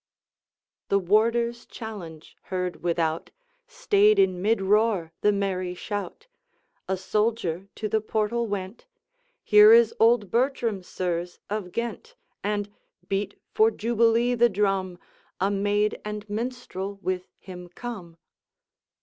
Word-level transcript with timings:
The 0.89 0.97
warder's 0.97 1.67
challenge, 1.67 2.35
heard 2.45 2.81
without, 2.81 3.29
Stayed 3.67 4.17
in 4.17 4.41
mid 4.41 4.59
roar 4.59 5.13
the 5.21 5.31
merry 5.31 5.75
shout. 5.75 6.25
A 6.87 6.97
soldier 6.97 7.67
to 7.75 7.87
the 7.87 8.01
portal 8.01 8.47
went, 8.47 8.87
'Here 9.43 9.71
is 9.71 9.93
old 9.99 10.31
Bertram, 10.31 10.81
sirs, 10.81 11.37
of 11.51 11.71
Ghent; 11.71 12.15
And 12.43 12.73
beat 13.09 13.39
for 13.51 13.69
jubilee 13.69 14.33
the 14.33 14.49
drum! 14.49 14.97
A 15.39 15.51
maid 15.51 16.01
and 16.03 16.27
minstrel 16.27 16.95
with 17.03 17.27
him 17.37 17.69
come.' 17.69 18.17